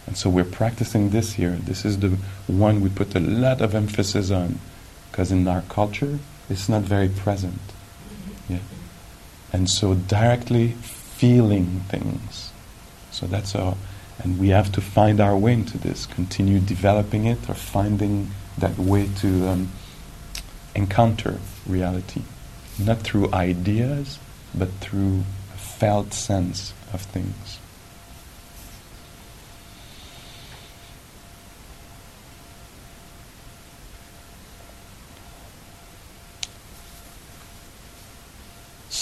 And 0.05 0.17
so 0.17 0.29
we're 0.29 0.43
practicing 0.43 1.09
this 1.09 1.33
here. 1.33 1.51
This 1.51 1.85
is 1.85 1.99
the 1.99 2.17
one 2.47 2.81
we 2.81 2.89
put 2.89 3.15
a 3.15 3.19
lot 3.19 3.61
of 3.61 3.73
emphasis 3.73 4.31
on 4.31 4.59
because 5.09 5.31
in 5.31 5.47
our 5.47 5.61
culture 5.69 6.19
it's 6.49 6.67
not 6.67 6.81
very 6.81 7.09
present. 7.09 7.61
Yeah. 8.49 8.59
And 9.51 9.69
so 9.69 9.93
directly 9.95 10.69
feeling 10.69 11.81
things. 11.87 12.51
So 13.11 13.27
that's 13.27 13.55
all. 13.55 13.77
And 14.19 14.39
we 14.39 14.49
have 14.49 14.71
to 14.73 14.81
find 14.81 15.19
our 15.19 15.37
way 15.37 15.53
into 15.53 15.77
this, 15.77 16.05
continue 16.05 16.59
developing 16.59 17.25
it 17.25 17.49
or 17.49 17.53
finding 17.53 18.31
that 18.57 18.77
way 18.77 19.09
to 19.19 19.47
um, 19.47 19.71
encounter 20.75 21.39
reality. 21.65 22.21
Not 22.79 22.99
through 22.99 23.31
ideas, 23.33 24.19
but 24.53 24.69
through 24.81 25.23
a 25.53 25.57
felt 25.57 26.13
sense 26.13 26.73
of 26.91 27.01
things. 27.01 27.59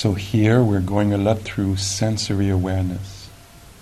So 0.02 0.14
here 0.14 0.64
we're 0.64 0.80
going 0.80 1.14
a 1.14 1.18
lot 1.20 1.42
through 1.42 1.76
sensory 1.78 2.50
awareness. 2.50 3.30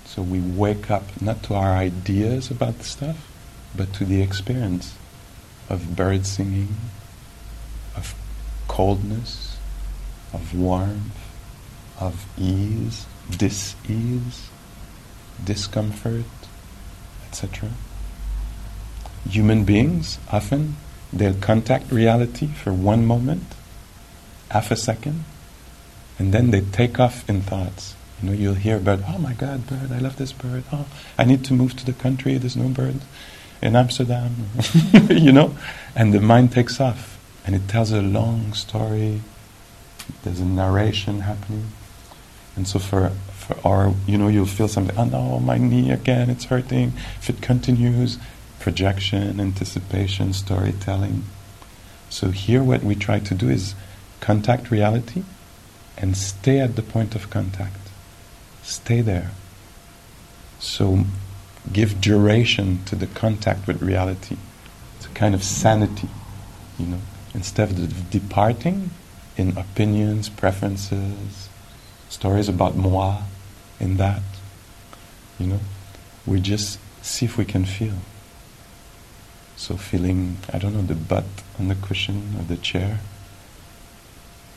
So 0.03 0.21
we 0.21 0.41
wake 0.41 0.91
up 0.91 1.21
not 1.21 1.43
to 1.43 1.53
our 1.53 1.71
ideas 1.71 2.51
about 2.51 2.77
the 2.77 2.83
stuff, 2.83 3.31
but 3.73 3.93
to 3.93 4.03
the 4.03 4.21
experience 4.21 4.97
of 5.69 5.95
bird 5.95 6.25
singing, 6.25 6.75
of 7.95 8.13
coldness, 8.67 9.59
of 10.33 10.53
warmth, 10.53 11.17
of 12.01 12.25
ease, 12.37 13.05
dis-ease, 13.37 14.49
discomfort, 15.41 16.25
etc. 17.29 17.69
Human 19.29 19.63
beings 19.63 20.19
often 20.33 20.75
they'll 21.13 21.33
contact 21.39 21.93
reality 21.93 22.47
for 22.47 22.73
one 22.73 23.05
moment, 23.05 23.55
half 24.51 24.69
a 24.69 24.75
second, 24.75 25.23
and 26.19 26.33
then 26.33 26.51
they 26.51 26.61
take 26.61 26.99
off 26.99 27.27
in 27.29 27.41
thoughts. 27.41 27.95
You 28.21 28.29
know, 28.29 28.35
you'll 28.35 28.53
hear 28.55 28.77
a 28.77 28.79
bird, 28.79 29.05
oh 29.07 29.17
my 29.17 29.33
God, 29.33 29.65
bird, 29.65 29.91
I 29.91 29.99
love 29.99 30.17
this 30.17 30.33
bird. 30.33 30.65
Oh, 30.71 30.85
I 31.17 31.23
need 31.23 31.45
to 31.45 31.53
move 31.53 31.75
to 31.77 31.85
the 31.85 31.93
country, 31.93 32.37
there's 32.37 32.57
no 32.57 32.67
birds 32.67 33.05
in 33.61 33.75
Amsterdam. 33.75 34.35
you 35.09 35.31
know? 35.31 35.57
And 35.95 36.13
the 36.13 36.19
mind 36.19 36.51
takes 36.51 36.79
off 36.81 37.17
and 37.45 37.55
it 37.55 37.67
tells 37.69 37.91
a 37.91 38.01
long 38.01 38.53
story. 38.53 39.21
There's 40.23 40.41
a 40.41 40.45
narration 40.45 41.21
happening. 41.21 41.67
And 42.55 42.67
so 42.67 42.79
for, 42.79 43.09
for 43.31 43.57
our, 43.65 43.93
you 44.05 44.17
know, 44.17 44.27
you'll 44.27 44.45
feel 44.45 44.67
something, 44.67 44.97
oh 44.97 45.05
no, 45.05 45.39
my 45.39 45.57
knee 45.57 45.91
again, 45.91 46.29
it's 46.29 46.45
hurting. 46.45 46.93
If 47.19 47.29
it 47.29 47.41
continues, 47.41 48.17
projection, 48.59 49.39
anticipation, 49.39 50.33
storytelling. 50.33 51.23
So 52.09 52.31
here 52.31 52.61
what 52.61 52.83
we 52.83 52.95
try 52.95 53.19
to 53.19 53.33
do 53.33 53.49
is 53.49 53.75
contact 54.19 54.71
reality 54.71 55.23
and 55.99 56.15
stay 56.15 56.59
at 56.59 56.75
the 56.75 56.81
point 56.81 57.15
of 57.15 57.29
contact. 57.29 57.77
Stay 58.63 59.01
there. 59.01 59.31
So 60.59 61.05
give 61.71 62.01
duration 62.01 62.83
to 62.85 62.95
the 62.95 63.07
contact 63.07 63.67
with 63.67 63.81
reality. 63.81 64.37
It's 64.97 65.05
a 65.05 65.09
kind 65.09 65.35
of 65.35 65.43
sanity, 65.43 66.09
you 66.77 66.87
know. 66.87 67.01
Instead 67.33 67.71
of 67.71 68.09
departing 68.09 68.91
in 69.37 69.57
opinions, 69.57 70.29
preferences, 70.29 71.49
stories 72.09 72.49
about 72.49 72.75
moi, 72.75 73.21
in 73.79 73.97
that, 73.97 74.21
you 75.39 75.47
know, 75.47 75.59
we 76.25 76.41
just 76.41 76.79
see 77.01 77.25
if 77.25 77.37
we 77.37 77.45
can 77.45 77.65
feel. 77.65 77.95
So 79.55 79.77
feeling, 79.77 80.37
I 80.51 80.57
don't 80.57 80.73
know, 80.73 80.81
the 80.81 80.95
butt 80.95 81.25
on 81.57 81.69
the 81.69 81.75
cushion 81.75 82.35
of 82.37 82.47
the 82.47 82.57
chair, 82.57 82.99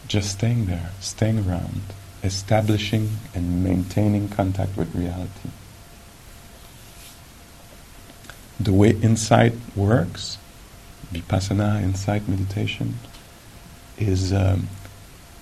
just 0.08 0.32
staying 0.32 0.66
there, 0.66 0.90
staying 1.00 1.46
around, 1.46 1.82
establishing 2.22 3.10
and 3.34 3.64
maintaining 3.64 4.28
contact 4.28 4.76
with 4.76 4.94
reality. 4.94 5.50
The 8.60 8.72
way 8.72 8.90
insight 8.90 9.54
works, 9.74 10.38
vipassana, 11.12 11.82
insight 11.82 12.28
meditation, 12.28 12.98
is 13.98 14.32
um, 14.32 14.68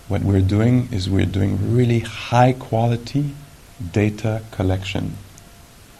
what 0.09 0.23
we're 0.23 0.41
doing 0.41 0.89
is 0.93 1.09
we're 1.09 1.27
doing 1.27 1.75
really 1.75 2.01
high 2.01 2.53
quality 2.53 3.35
data 3.93 4.43
collection. 4.51 5.17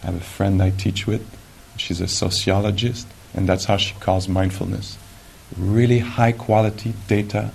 I 0.03 0.07
have 0.07 0.17
a 0.17 0.21
friend 0.21 0.63
I 0.63 0.71
teach 0.71 1.07
with, 1.07 1.27
she's 1.77 2.01
a 2.01 2.09
sociologist, 2.09 3.07
and 3.35 3.49
that's 3.49 3.67
how 3.67 3.77
she 3.77 3.95
calls 4.01 4.29
mindfulness. 4.29 4.99
Really 5.57 5.99
high 5.99 6.33
quality 6.33 6.95
data 7.07 7.51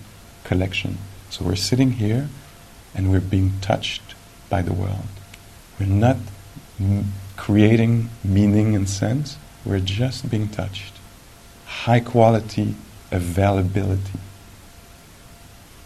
collection. 0.45 0.97
So 1.29 1.43
we're 1.43 1.55
sitting 1.55 1.91
here 1.91 2.29
and 2.93 3.11
we're 3.11 3.19
being 3.19 3.53
touched 3.59 4.15
by 4.49 4.61
the 4.61 4.73
world. 4.73 5.09
We're 5.79 5.87
not 5.87 6.17
m- 6.79 7.11
creating 7.35 8.09
meaning 8.23 8.75
and 8.75 8.87
sense, 8.87 9.37
we're 9.65 9.79
just 9.81 10.29
being 10.29 10.47
touched. 10.47 10.93
High 11.65 11.99
quality 11.99 12.75
availability. 13.11 14.19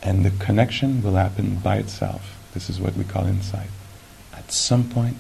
And 0.03 0.23
the 0.23 0.31
connection 0.31 1.01
will 1.01 1.15
happen 1.15 1.55
by 1.55 1.77
itself. 1.77 2.37
This 2.53 2.69
is 2.69 2.79
what 2.79 2.95
we 2.95 3.03
call 3.03 3.25
insight. 3.25 3.69
At 4.33 4.51
some 4.51 4.89
point, 4.89 5.17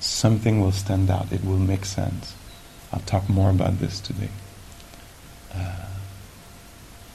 something 0.00 0.60
will 0.60 0.72
stand 0.72 1.10
out, 1.10 1.32
it 1.32 1.44
will 1.44 1.58
make 1.58 1.84
sense. 1.84 2.34
I'll 2.92 3.00
talk 3.00 3.28
more 3.28 3.50
about 3.50 3.78
this 3.78 4.00
today. 4.00 4.30
Uh, 5.54 5.86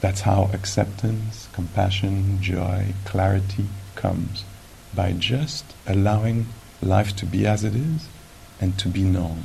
that's 0.00 0.22
how 0.22 0.50
acceptance, 0.52 1.48
compassion, 1.52 2.40
joy, 2.40 2.94
clarity 3.04 3.66
comes 3.96 4.44
by 4.94 5.12
just 5.12 5.64
allowing 5.86 6.46
life 6.82 7.14
to 7.16 7.26
be 7.26 7.46
as 7.46 7.64
it 7.64 7.74
is 7.74 8.08
and 8.60 8.78
to 8.78 8.88
be 8.88 9.02
known. 9.02 9.44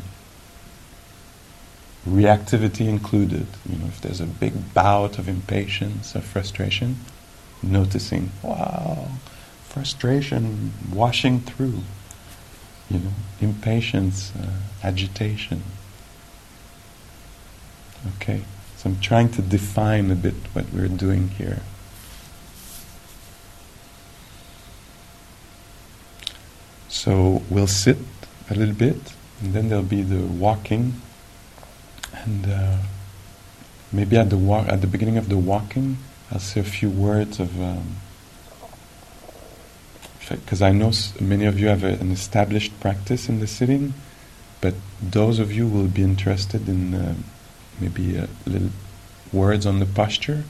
Reactivity 2.08 2.88
included. 2.88 3.48
You 3.68 3.78
know, 3.78 3.88
if 3.88 4.00
there's 4.00 4.22
a 4.22 4.26
big 4.26 4.74
bout 4.74 5.18
of 5.18 5.28
impatience 5.28 6.16
or 6.16 6.22
frustration, 6.22 6.98
noticing, 7.62 8.32
wow, 8.44 9.10
frustration 9.64 10.72
washing 10.94 11.42
through. 11.42 11.82
You 12.90 13.00
know, 13.00 13.12
impatience, 13.42 14.32
uh, 14.40 14.48
agitation. 14.84 15.64
Okay, 18.16 18.44
so 18.86 18.92
I'm 18.92 19.00
trying 19.00 19.30
to 19.30 19.42
define 19.42 20.12
a 20.12 20.16
bit 20.16 20.36
what 20.54 20.66
we're 20.72 20.88
doing 20.88 21.30
here. 21.30 21.64
So 26.88 27.42
we'll 27.50 27.66
sit 27.66 27.98
a 28.52 28.54
little 28.54 28.76
bit, 28.76 29.14
and 29.42 29.54
then 29.56 29.70
there'll 29.70 29.84
be 29.84 30.04
the 30.04 30.24
walking, 30.24 31.02
and 32.14 32.46
uh, 32.48 32.78
maybe 33.92 34.18
at 34.18 34.30
the 34.30 34.38
wa- 34.38 34.66
at 34.68 34.82
the 34.82 34.88
beginning 34.88 35.18
of 35.18 35.30
the 35.30 35.38
walking, 35.38 35.98
I'll 36.32 36.38
say 36.40 36.62
a 36.62 36.64
few 36.64 36.92
words 36.92 37.40
of. 37.40 37.50
because 40.30 40.62
um, 40.62 40.68
I 40.68 40.72
know 40.74 40.90
s- 40.90 41.20
many 41.20 41.46
of 41.46 41.60
you 41.60 41.70
have 41.70 41.84
a, 41.84 41.94
an 41.94 42.12
established 42.12 42.80
practice 42.80 43.30
in 43.30 43.40
the 43.40 43.48
sitting, 43.48 43.96
but 44.62 44.76
those 45.02 45.40
of 45.40 45.52
you 45.52 45.68
will 45.68 45.88
be 45.88 46.04
interested 46.04 46.70
in 46.70 46.94
uh, 46.94 47.16
maybe 47.80 48.18
a 48.18 48.28
little 48.46 48.70
words 49.32 49.66
on 49.66 49.80
the 49.80 49.86
posture. 49.86 50.44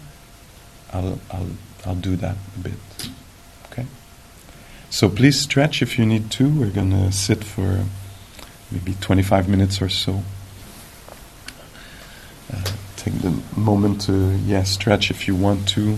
I'll 0.94 1.20
I'll 1.32 1.50
I'll 1.86 1.96
do 1.96 2.16
that 2.18 2.38
a 2.56 2.60
bit. 2.60 3.10
Okay. 3.72 3.86
So 4.90 5.10
please 5.10 5.40
stretch 5.40 5.82
if 5.82 6.00
you 6.00 6.06
need 6.06 6.32
to. 6.32 6.50
We're 6.50 6.70
going 6.70 6.92
to 6.92 7.12
sit 7.12 7.44
for 7.44 7.86
maybe 8.72 8.96
25 9.02 9.48
minutes 9.48 9.82
or 9.82 9.90
so. 9.90 10.24
Uh, 12.52 12.72
take 12.96 13.14
the 13.22 13.42
moment 13.56 14.02
to, 14.02 14.36
yeah, 14.46 14.64
stretch 14.64 15.12
if 15.12 15.28
you 15.28 15.36
want 15.36 15.68
to. 15.70 15.98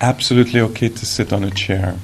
Absolutely 0.00 0.60
okay 0.60 0.88
to 0.88 1.06
sit 1.06 1.32
on 1.32 1.42
a 1.44 1.50
chair. 1.50 1.98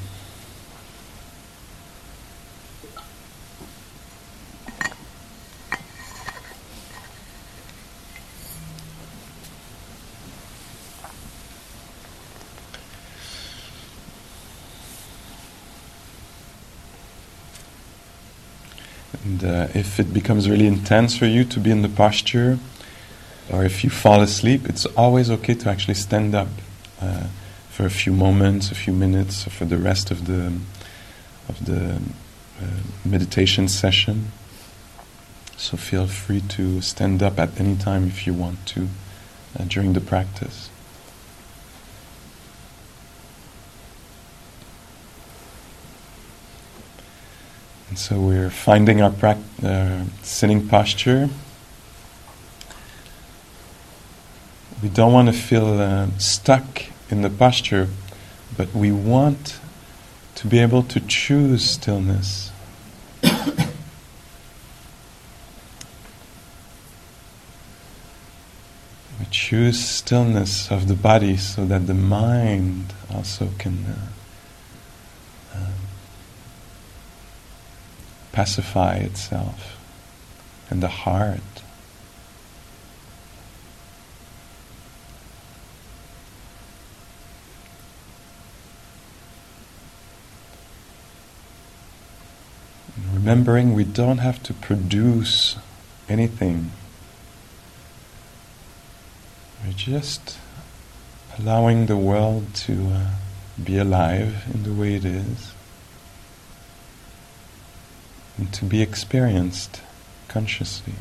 And 19.25 19.43
uh, 19.43 19.69
if 19.95 20.01
it 20.01 20.13
becomes 20.13 20.51
really 20.51 20.67
intense 20.67 21.17
for 21.17 21.27
you 21.27 21.45
to 21.45 21.61
be 21.61 21.71
in 21.71 21.83
the 21.83 21.89
posture, 21.89 22.59
or 23.49 23.65
if 23.65 23.85
you 23.85 23.91
fall 23.91 24.21
asleep, 24.23 24.69
it's 24.69 24.87
always 24.97 25.31
okay 25.31 25.55
to 25.55 25.71
actually 25.71 25.95
stand 25.95 26.35
up 26.35 26.49
uh, 27.01 27.29
for 27.71 27.87
a 27.87 27.91
few 27.91 28.13
moments, 28.13 28.73
a 28.73 28.75
few 28.75 28.93
minutes, 28.93 29.47
or 29.47 29.51
for 29.51 29.67
the 29.67 29.79
rest 29.79 30.11
of 30.11 30.27
the 30.27 30.59
of 31.49 31.65
the 31.65 32.01
uh, 32.61 32.67
meditation 33.05 33.69
session. 33.69 34.33
So 35.57 35.77
feel 35.77 36.09
free 36.09 36.41
to 36.41 36.81
stand 36.81 37.23
up 37.23 37.39
at 37.39 37.61
any 37.61 37.77
time 37.77 38.09
if 38.09 38.27
you 38.27 38.35
want 38.35 38.67
to 38.75 38.89
uh, 39.57 39.65
during 39.69 39.93
the 39.93 40.01
practice. 40.01 40.71
And 47.95 47.99
so 48.01 48.19
we're 48.19 48.51
finding 48.51 49.03
our 49.03 49.13
pra- 49.13 49.39
uh, 49.63 50.03
sitting 50.21 50.67
posture. 50.67 51.29
We 54.83 54.89
don't 54.89 55.13
want 55.13 55.29
to 55.29 55.33
feel 55.33 55.81
uh, 55.81 56.09
stuck 56.19 56.87
in 57.09 57.23
the 57.23 57.31
posture, 57.31 57.87
but 58.57 58.75
we 58.75 58.91
want 58.91 59.61
to 60.35 60.49
be 60.49 60.59
able 60.59 60.83
to 60.83 60.99
choose 60.99 61.65
stillness. 61.71 62.51
we 63.23 63.31
choose 69.31 69.79
stillness 69.79 70.69
of 70.69 70.89
the 70.89 70.97
body 70.97 71.37
so 71.37 71.65
that 71.65 71.87
the 71.87 71.95
mind 71.95 72.93
also 73.09 73.51
can. 73.57 73.85
Uh, 73.87 74.24
pacify 78.35 78.97
itself 78.97 79.79
and 80.69 80.83
the 80.83 80.89
heart. 80.89 81.39
Remembering 93.13 93.73
we 93.73 93.85
don't 93.85 94.19
have 94.19 94.43
to 94.43 94.53
produce 94.53 95.57
anything. 96.09 96.73
We're 99.65 99.73
just 99.75 100.39
allowing 101.39 101.87
the 101.87 101.97
world 101.97 102.53
to 102.67 102.73
uh, 102.93 103.11
be 103.63 103.79
alive 103.79 104.45
in 104.53 104.65
the 104.65 104.73
way 104.73 104.97
it 104.97 105.05
is 105.05 105.54
and 108.37 108.53
to 108.53 108.65
be 108.65 108.83
experienced 108.83 109.81
consciously. 110.29 110.95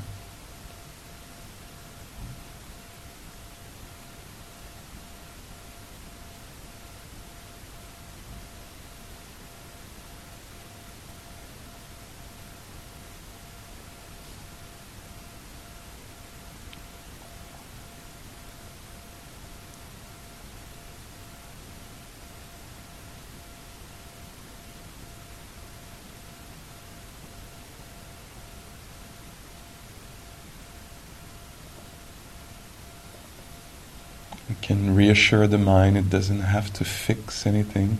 We 34.49 34.55
can 34.67 34.95
reassure 35.23 35.47
the 35.47 35.57
mind 35.57 35.97
it 35.97 36.09
doesn't 36.09 36.41
have 36.41 36.73
to 36.73 36.83
fix 36.83 37.47
anything, 37.47 37.97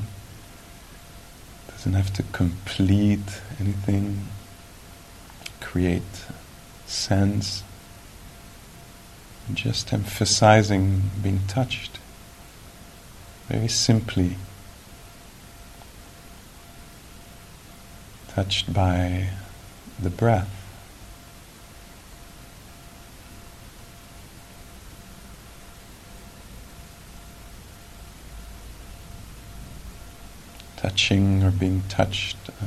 doesn't 1.70 1.94
have 1.94 2.12
to 2.12 2.22
complete 2.34 3.42
anything, 3.62 4.28
create 5.62 6.26
sense, 6.86 7.64
just 9.54 9.94
emphasizing 9.94 11.04
being 11.22 11.40
touched 11.48 12.00
very 13.48 13.70
simply. 13.70 14.36
Touched 18.28 18.74
by 18.74 19.30
the 19.98 20.10
breath. 20.10 20.63
Touching 30.84 31.42
or 31.42 31.50
being 31.50 31.82
touched 31.88 32.36
uh, 32.50 32.66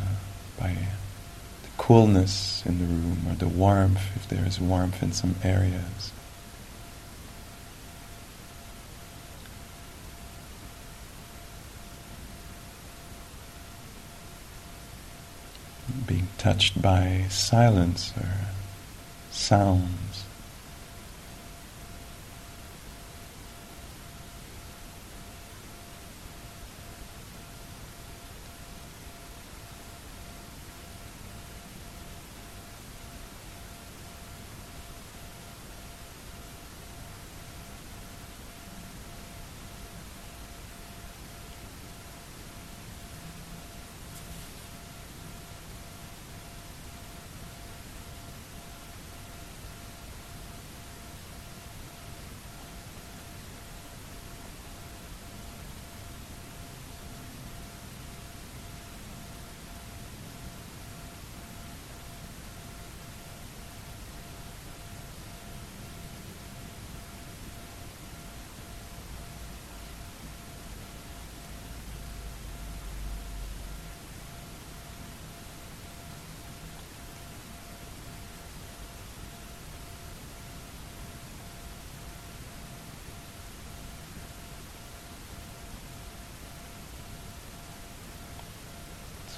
by 0.58 0.70
the 0.70 1.68
coolness 1.76 2.64
in 2.64 2.78
the 2.78 2.86
room 2.86 3.26
or 3.28 3.34
the 3.34 3.46
warmth, 3.46 4.00
if 4.16 4.26
there 4.26 4.46
is 4.46 4.58
warmth 4.58 5.02
in 5.02 5.12
some 5.12 5.34
areas. 5.44 6.12
Being 16.06 16.28
touched 16.38 16.80
by 16.80 17.26
silence 17.28 18.14
or 18.16 18.30
sounds. 19.30 20.05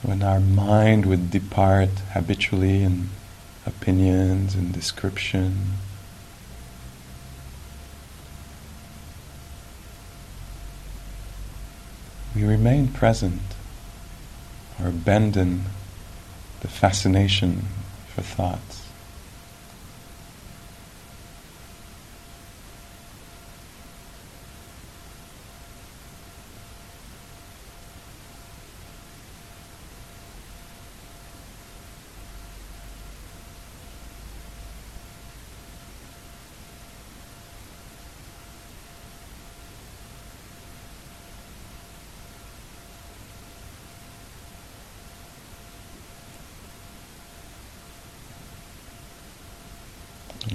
When 0.02 0.22
our 0.22 0.38
mind 0.38 1.06
would 1.06 1.30
depart 1.30 1.88
habitually 2.12 2.82
in 2.84 3.10
opinions 3.66 4.54
and 4.54 4.72
description, 4.72 5.74
we 12.34 12.44
remain 12.44 12.88
present 12.88 13.42
or 14.80 14.88
abandon 14.88 15.64
the 16.60 16.68
fascination 16.68 17.66
for 18.14 18.22
thoughts. 18.22 18.87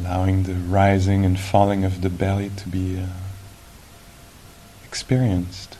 Allowing 0.03 0.43
the 0.43 0.53
rising 0.53 1.23
and 1.23 1.39
falling 1.39 1.85
of 1.85 2.01
the 2.01 2.09
belly 2.09 2.49
to 2.49 2.67
be 2.67 2.99
uh, 2.99 3.05
experienced. 4.83 5.77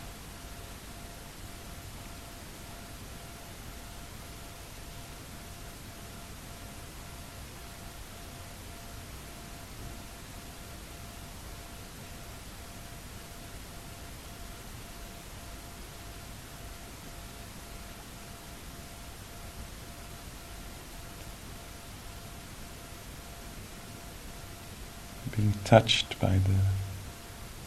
being 25.36 25.54
touched 25.74 26.20
by 26.20 26.38
the 26.38 26.60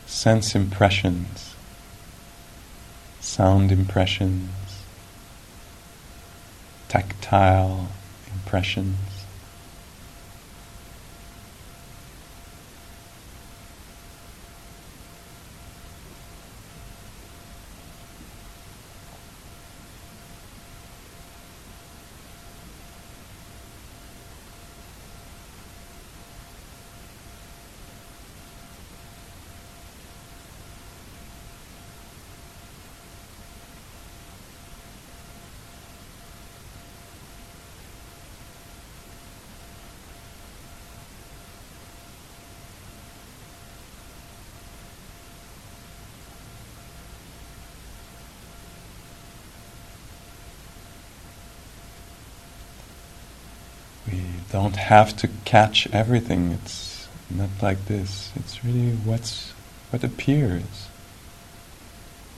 sense 0.09 0.55
impressions, 0.55 1.57
sound 3.19 3.73
impressions, 3.73 4.49
tactile 6.87 7.89
impressions. 8.33 8.95
We 54.07 54.23
don't 54.57 54.77
have 54.77 55.15
to 55.15 55.29
catch 55.45 55.87
everything. 55.93 56.53
It's 56.53 57.09
not 57.29 57.51
like 57.61 57.85
this. 57.89 58.33
It's 58.37 58.65
really 58.65 58.93
what's 59.05 59.53
what 59.91 60.03
appears 60.03 60.89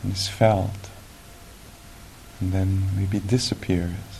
and 0.02 0.12
is 0.12 0.26
felt 0.26 0.90
and 2.40 2.50
then 2.50 2.88
maybe 2.96 3.20
disappears. 3.20 4.18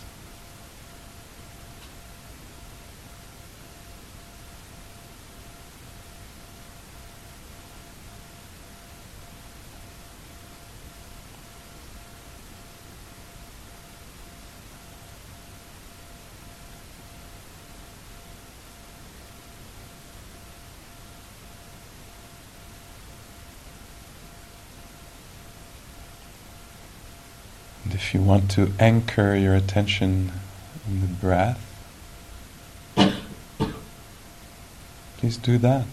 And 27.89 27.97
if 27.97 28.13
you 28.13 28.18
want 28.29 28.51
to 28.51 28.71
anchor 28.79 29.35
your 29.35 29.55
attention 29.55 30.31
in 30.87 31.01
the 31.01 31.07
breath, 31.07 31.65
please 35.17 35.35
do 35.35 35.57
that. 35.57 35.87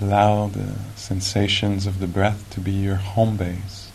Allow 0.00 0.48
the 0.48 0.74
sensations 0.96 1.86
of 1.86 2.00
the 2.00 2.08
breath 2.08 2.50
to 2.50 2.58
be 2.58 2.72
your 2.72 2.96
home 2.96 3.36
base. 3.36 3.92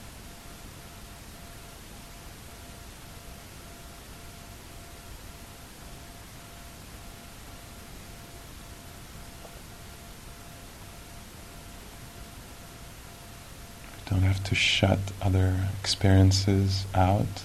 You 14.06 14.12
don't 14.12 14.22
have 14.22 14.37
to 14.48 14.56
shut 14.56 15.00
other 15.22 15.68
experiences 15.82 16.86
out. 16.96 17.44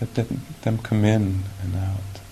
Let 0.00 0.14
them, 0.14 0.42
them 0.62 0.78
come 0.78 1.04
in 1.04 1.42
and 1.62 1.76
out. 1.76 2.23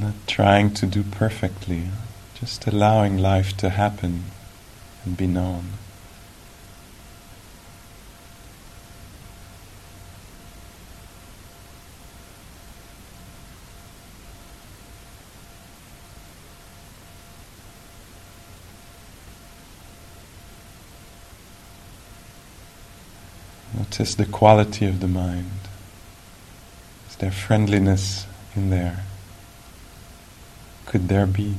Not 0.00 0.14
trying 0.26 0.72
to 0.74 0.86
do 0.86 1.02
perfectly, 1.02 1.88
just 2.32 2.66
allowing 2.66 3.18
life 3.18 3.54
to 3.58 3.68
happen 3.68 4.24
and 5.04 5.14
be 5.14 5.26
known. 5.26 5.72
Notice 23.76 24.14
the 24.14 24.24
quality 24.24 24.86
of 24.86 25.00
the 25.00 25.08
mind. 25.08 25.50
Is 27.10 27.16
there 27.16 27.30
friendliness 27.30 28.26
in 28.56 28.70
there? 28.70 29.04
Could 30.90 31.08
there 31.08 31.26
be? 31.26 31.54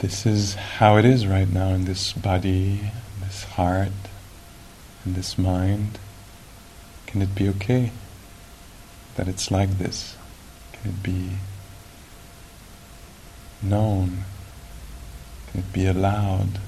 This 0.00 0.26
is 0.26 0.54
how 0.54 0.98
it 0.98 1.04
is 1.04 1.26
right 1.26 1.48
now 1.48 1.68
in 1.68 1.86
this 1.86 2.12
body, 2.12 2.90
this 3.20 3.44
heart, 3.44 3.88
and 5.04 5.14
this 5.14 5.38
mind. 5.38 5.98
Can 7.06 7.22
it 7.22 7.34
be 7.34 7.48
okay 7.50 7.92
that 9.14 9.28
it's 9.28 9.50
like 9.50 9.78
this? 9.78 10.16
Can 10.72 10.90
it 10.90 11.02
be 11.02 11.30
known? 13.62 14.24
Can 15.50 15.60
it 15.60 15.72
be 15.72 15.86
allowed? 15.86 16.58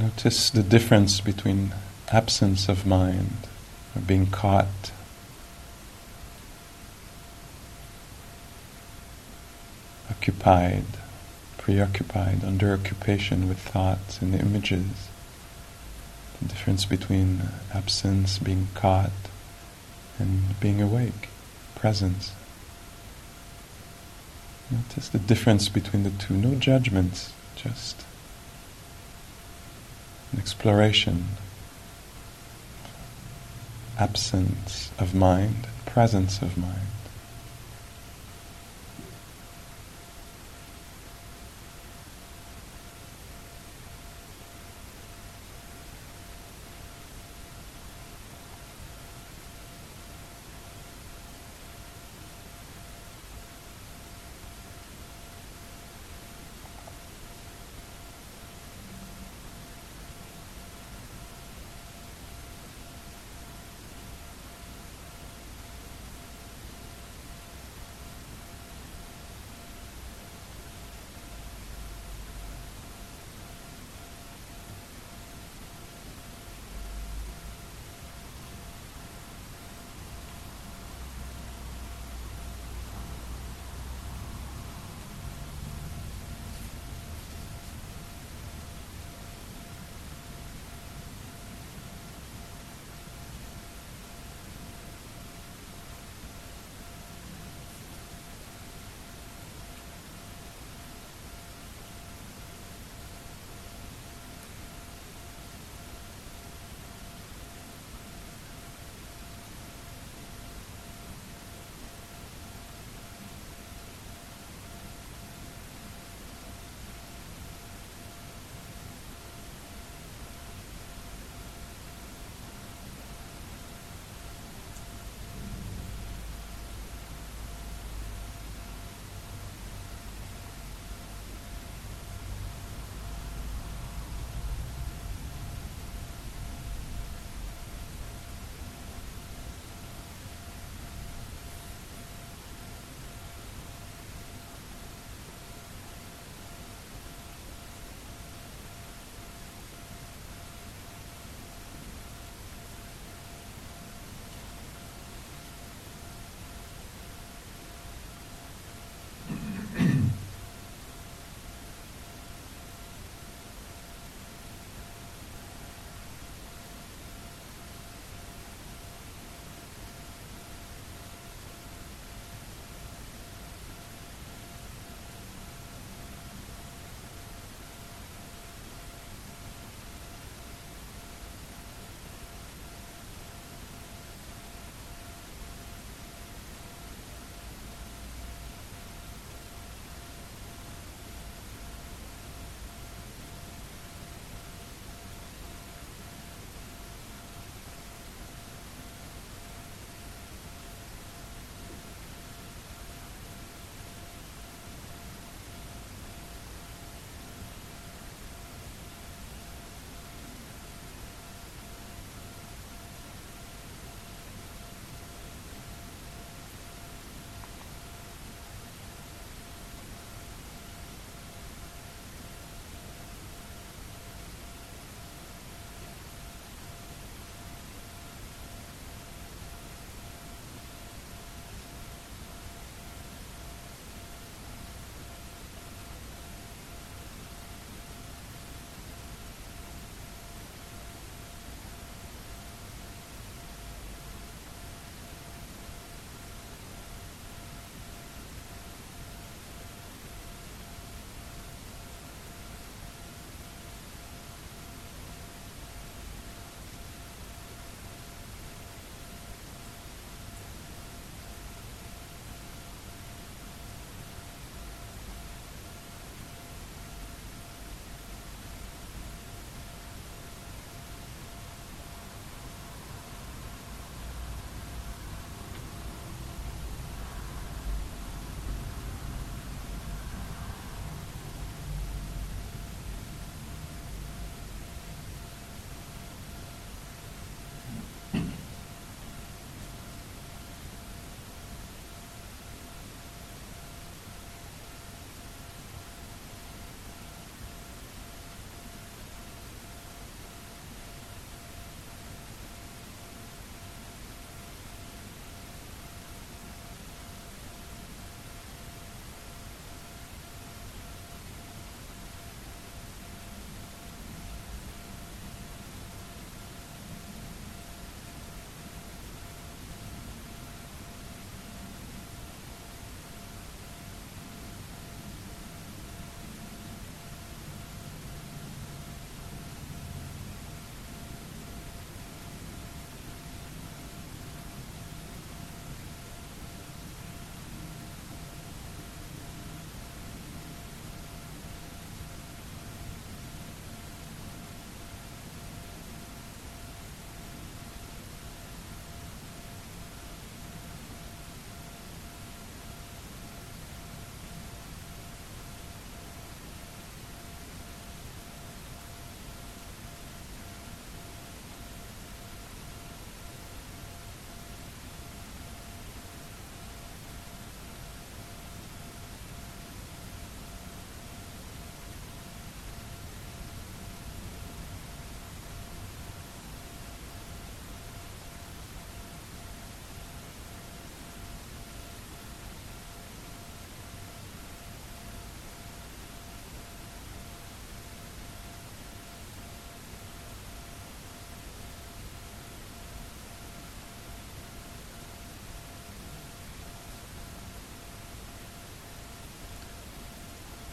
Notice 0.00 0.48
the 0.48 0.62
difference 0.62 1.20
between 1.20 1.74
absence 2.10 2.70
of 2.70 2.86
mind, 2.86 3.36
or 3.94 4.00
being 4.00 4.28
caught, 4.28 4.92
occupied, 10.08 10.86
preoccupied, 11.58 12.42
under 12.42 12.72
occupation 12.72 13.46
with 13.46 13.58
thoughts 13.58 14.22
and 14.22 14.34
images. 14.34 15.10
The 16.40 16.48
difference 16.48 16.86
between 16.86 17.42
absence, 17.74 18.38
being 18.38 18.68
caught, 18.74 19.12
and 20.18 20.58
being 20.60 20.80
awake, 20.80 21.28
presence. 21.74 22.32
Notice 24.70 25.10
the 25.10 25.18
difference 25.18 25.68
between 25.68 26.04
the 26.04 26.10
two. 26.10 26.38
No 26.38 26.54
judgments, 26.54 27.34
just 27.54 28.06
exploration, 30.38 31.28
absence 33.98 34.90
of 34.98 35.14
mind, 35.14 35.66
presence 35.86 36.40
of 36.42 36.56
mind. 36.56 36.76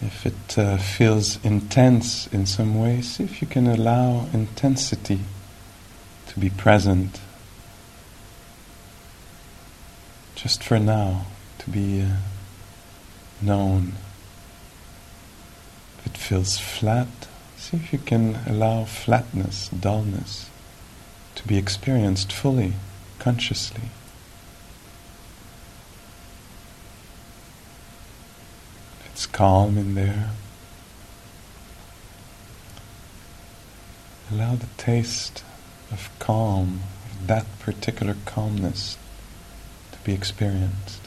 If 0.07 0.25
it 0.25 0.57
uh, 0.57 0.77
feels 0.77 1.37
intense 1.43 2.27
in 2.27 2.45
some 2.45 2.79
way, 2.79 3.01
see 3.01 3.25
if 3.25 3.41
you 3.41 3.47
can 3.47 3.67
allow 3.67 4.27
intensity 4.31 5.19
to 6.27 6.39
be 6.39 6.49
present 6.49 7.19
just 10.33 10.63
for 10.63 10.79
now, 10.79 11.25
to 11.57 11.69
be 11.69 12.03
uh, 12.03 12.15
known. 13.41 13.95
If 15.99 16.05
it 16.07 16.17
feels 16.17 16.57
flat, 16.57 17.27
see 17.57 17.75
if 17.75 17.91
you 17.91 17.99
can 17.99 18.39
allow 18.47 18.85
flatness, 18.85 19.67
dullness 19.67 20.49
to 21.35 21.45
be 21.45 21.57
experienced 21.57 22.31
fully, 22.31 22.75
consciously. 23.19 23.89
It's 29.17 29.25
calm 29.37 29.77
in 29.77 29.93
there. 29.93 30.31
Allow 34.31 34.55
the 34.55 34.65
taste 34.77 35.43
of 35.91 36.09
calm, 36.17 36.79
that 37.23 37.45
particular 37.59 38.15
calmness, 38.25 38.97
to 39.91 39.99
be 39.99 40.11
experienced. 40.11 41.06